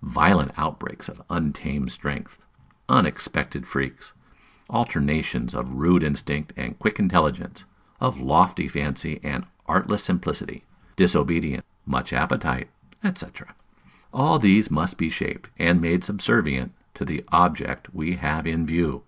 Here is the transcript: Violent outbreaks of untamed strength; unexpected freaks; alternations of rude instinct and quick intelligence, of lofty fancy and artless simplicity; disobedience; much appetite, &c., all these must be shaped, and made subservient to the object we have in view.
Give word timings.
Violent 0.00 0.52
outbreaks 0.56 1.06
of 1.10 1.20
untamed 1.28 1.92
strength; 1.92 2.38
unexpected 2.88 3.66
freaks; 3.66 4.14
alternations 4.70 5.54
of 5.54 5.70
rude 5.74 6.02
instinct 6.02 6.54
and 6.56 6.78
quick 6.78 6.98
intelligence, 6.98 7.66
of 8.00 8.18
lofty 8.18 8.68
fancy 8.68 9.20
and 9.22 9.44
artless 9.66 10.02
simplicity; 10.02 10.64
disobedience; 10.96 11.66
much 11.84 12.14
appetite, 12.14 12.70
&c., 13.14 13.26
all 14.14 14.38
these 14.38 14.70
must 14.70 14.96
be 14.96 15.10
shaped, 15.10 15.50
and 15.58 15.82
made 15.82 16.02
subservient 16.02 16.72
to 16.94 17.04
the 17.04 17.22
object 17.30 17.94
we 17.94 18.16
have 18.16 18.46
in 18.46 18.64
view. 18.64 19.02